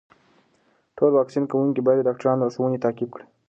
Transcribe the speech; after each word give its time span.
ټول 0.97 1.11
واکسین 1.15 1.43
کوونکي 1.51 1.81
باید 1.83 1.97
د 1.99 2.05
ډاکټرانو 2.07 2.39
لارښوونې 2.41 2.83
تعقیب 2.85 3.09
کړي. 3.15 3.25